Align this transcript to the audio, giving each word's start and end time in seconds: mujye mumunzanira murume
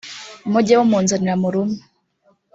mujye 0.51 0.73
mumunzanira 0.79 1.33
murume 1.41 1.77